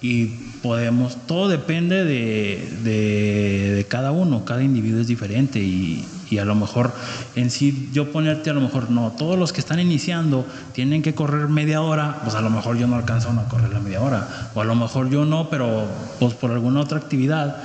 [0.00, 0.26] y
[0.62, 6.46] podemos, todo depende de, de- de cada uno, cada individuo es diferente y, y a
[6.46, 6.92] lo mejor
[7.36, 11.14] en sí yo ponerte a lo mejor no, todos los que están iniciando tienen que
[11.14, 14.50] correr media hora, pues a lo mejor yo no alcanzo a correr la media hora,
[14.54, 15.84] o a lo mejor yo no, pero
[16.18, 17.62] pues por alguna otra actividad,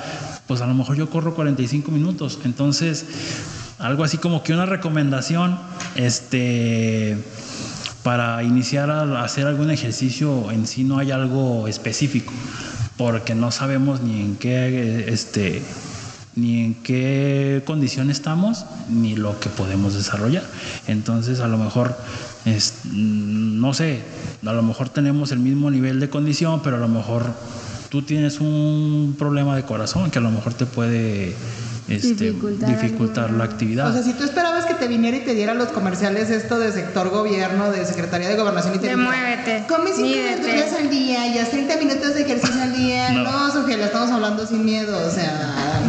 [0.47, 3.05] pues a lo mejor yo corro 45 minutos, entonces
[3.79, 5.57] algo así como que una recomendación,
[5.95, 7.17] este
[8.03, 12.33] para iniciar a hacer algún ejercicio en sí no hay algo específico,
[12.97, 15.61] porque no sabemos ni en qué este
[16.37, 20.43] ni en qué condición estamos, ni lo que podemos desarrollar.
[20.87, 21.97] Entonces, a lo mejor,
[22.45, 24.01] es, mm, no sé,
[24.45, 27.25] a lo mejor tenemos el mismo nivel de condición, pero a lo mejor
[27.89, 31.35] tú tienes un problema de corazón que a lo mejor te puede
[31.87, 33.89] este, Dificultar la actividad.
[33.89, 36.73] O sea, si tú esperabas que te viniera y te diera los comerciales esto de
[36.73, 40.53] sector gobierno, de Secretaría de Gobernación y te De dijera, muévete, Come cinco mídete".
[40.53, 43.11] minutos al día y haz 30 minutos de ejercicio al día.
[43.11, 43.23] No.
[43.23, 44.97] No, Sofía, le estamos hablando sin miedo.
[45.07, 45.79] O sea,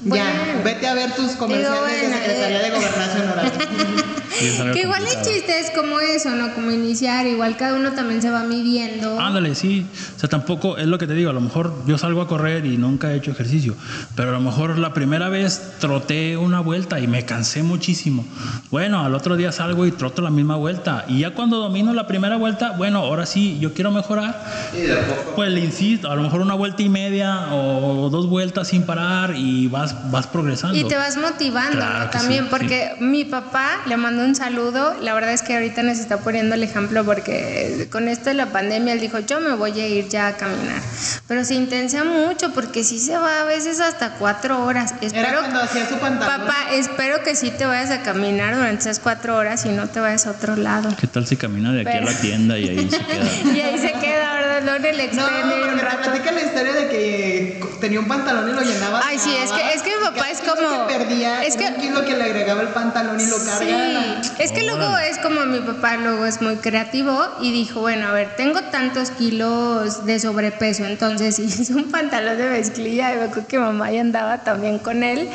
[0.00, 0.24] Bueno.
[0.24, 2.62] ya, vete a ver tus comerciales bueno, de Secretaría eh.
[2.62, 4.14] de Gobernación, Horacio.
[4.38, 6.54] Sí, Que igual el chiste es como eso, ¿no?
[6.54, 9.18] Como iniciar, igual cada uno también se va midiendo.
[9.18, 9.86] Ándale, sí.
[10.16, 11.30] O sea, tampoco es lo que te digo.
[11.30, 13.74] A lo mejor yo salgo a correr y nunca he hecho ejercicio.
[14.14, 18.24] Pero a lo mejor la primera vez troté una vuelta y me cansé muchísimo.
[18.70, 21.04] Bueno, al otro día salgo y troto la misma vuelta.
[21.08, 24.44] Y ya cuando domino la primera vuelta, bueno, ahora sí, yo quiero mejorar.
[24.76, 25.32] Y de a poco.
[25.36, 29.34] Pues le insisto, a lo mejor una vuelta y media o dos vueltas sin parar
[29.36, 30.76] y vas, vas progresando.
[30.76, 32.10] Y te vas motivando Claro ¿no?
[32.10, 34.96] también, sí, porque mi papá le mandó un saludo.
[35.00, 38.46] La verdad es que ahorita nos está poniendo el ejemplo porque con esto de la
[38.46, 40.80] pandemia él dijo, yo me voy a ir ya a caminar.
[41.26, 44.94] Pero se intensa mucho porque sí se va a veces hasta cuatro horas.
[45.00, 46.46] Era Espero, cuando hacía su pantalón.
[46.46, 50.00] papá, espero que sí te vayas a caminar durante esas cuatro horas y no te
[50.00, 50.88] vayas a otro lado.
[51.00, 53.54] ¿Qué tal si camina de aquí Pero- a la tienda y ahí se queda?
[53.56, 54.47] Y ahí se queda, ¿verdad?
[54.58, 56.02] El No, extender porque un rato.
[56.02, 59.00] platica la historia de que tenía un pantalón y lo llenaba.
[59.04, 61.74] Ay, sí, es que- es que mi papá es como- Que perdía, es que- un
[61.76, 64.22] kilo que le agregaba el pantalón y lo cargaba.
[64.22, 68.08] Sí, es que luego es como mi papá luego es muy creativo y dijo, bueno,
[68.08, 73.22] a ver, tengo tantos kilos de sobrepeso, entonces hizo un pantalón de mezclilla y me
[73.24, 75.28] acuerdo que mamá ya andaba también con él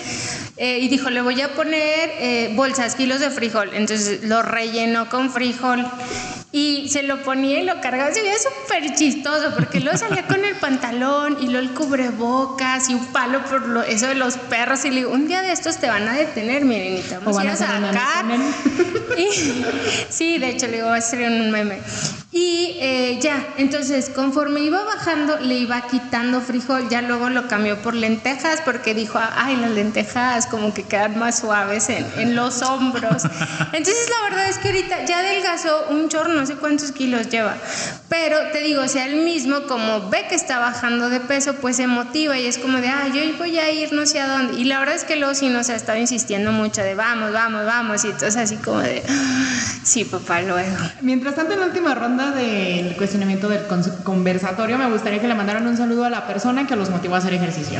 [0.57, 5.09] eh, y dijo, le voy a poner eh, bolsas, kilos de frijol, entonces lo rellenó
[5.09, 5.85] con frijol
[6.55, 10.45] y se lo ponía y lo cargaba, se veía súper chistoso porque luego salía con
[10.45, 14.85] el pantalón y luego el cubrebocas y un palo por lo- eso de los perros
[14.85, 17.35] y le digo, un día de estos te van a detener, miren, y te vamos
[17.39, 18.25] a ir a sacar.
[20.09, 21.79] sí, de hecho le digo, va a ser un meme.
[22.35, 27.79] Y eh, ya, entonces conforme iba bajando, le iba quitando frijol, ya luego lo cambió
[27.83, 32.63] por lentejas porque dijo, ay, las lentejas como que quedan más suaves en, en los
[32.63, 33.25] hombros.
[33.73, 37.55] Entonces la verdad es que ahorita ya adelgazó un chorro, no sé cuántos kilos lleva.
[38.09, 41.75] Pero te digo, o sea, él mismo como ve que está bajando de peso, pues
[41.75, 44.59] se motiva y es como de, ah, yo voy a ir no sé a dónde.
[44.59, 47.63] Y la verdad es que luego sí nos ha estado insistiendo mucho de, vamos, vamos,
[47.65, 48.03] vamos.
[48.05, 49.03] Y entonces así como de,
[49.83, 50.77] sí, papá, luego.
[51.01, 53.61] Mientras tanto, en la última ronda del cuestionamiento del
[54.03, 57.17] conversatorio, me gustaría que le mandaran un saludo a la persona que los motivó a
[57.19, 57.79] hacer ejercicio.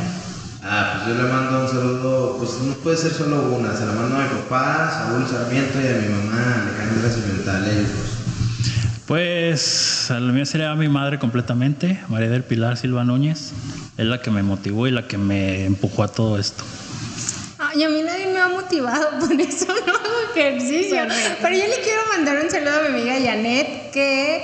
[0.63, 3.91] Ah, pues yo le mando un saludo, pues no puede ser solo una, se la
[3.93, 7.89] mando a mi papá, Saúl Sarmiento y a mi mamá, Alejandra Cimental, ellos.
[9.05, 13.51] Pues a lo mío sería mi madre completamente, María del Pilar Silva Núñez.
[13.97, 16.63] Es la que me motivó y la que me empujó a todo esto.
[17.73, 20.97] Ay, a mí nadie me ha motivado, por eso no hago ejercicio.
[20.97, 21.37] Correcto.
[21.41, 24.43] Pero yo le quiero mandar un saludo a mi amiga Janet, que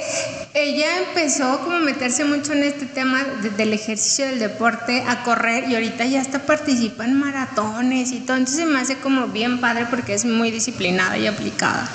[0.56, 5.24] ella empezó como a meterse mucho en este tema de- del ejercicio, del deporte, a
[5.24, 8.38] correr y ahorita ya hasta participa en maratones y todo.
[8.38, 11.88] Entonces se me hace como bien padre porque es muy disciplinada y aplicada.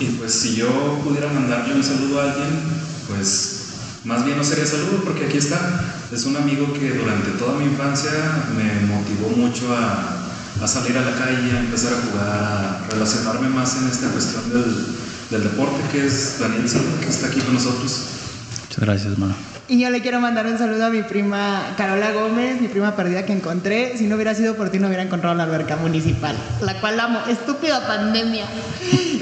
[0.00, 0.68] Y pues si yo
[1.04, 2.48] pudiera mandarle un saludo a alguien,
[3.08, 3.58] pues
[4.04, 5.80] más bien no sería saludo porque aquí está.
[6.12, 8.10] Es un amigo que durante toda mi infancia
[8.54, 10.21] me motivó mucho a,
[10.62, 14.48] a salir a la calle, a empezar a jugar, a relacionarme más en esta cuestión
[14.50, 14.86] del,
[15.30, 18.06] del deporte, que es Daniel Silva, que está aquí con nosotros.
[18.68, 19.34] Muchas gracias, hermano.
[19.68, 23.24] Y yo le quiero mandar un saludo a mi prima Carola Gómez, mi prima perdida
[23.24, 23.96] que encontré.
[23.96, 27.20] Si no hubiera sido por ti, no hubiera encontrado la alberca municipal, la cual amo.
[27.28, 28.44] Estúpida pandemia.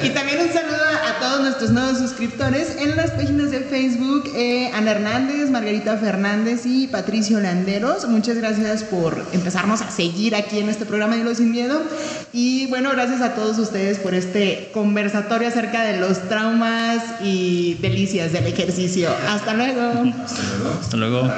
[0.02, 4.70] Y también un saludo a todos nuestros nuevos suscriptores en las páginas de Facebook: eh,
[4.74, 8.08] Ana Hernández, Margarita Fernández y Patricio Landeros.
[8.08, 11.82] Muchas gracias por empezarnos a seguir aquí en este programa de Los Sin Miedo.
[12.32, 18.32] Y bueno, gracias a todos ustedes por este conversatorio acerca de los traumas y delicias
[18.32, 19.10] del ejercicio.
[19.28, 19.82] Hasta luego.
[20.24, 20.78] Hasta luego.
[20.80, 21.30] Hasta luego.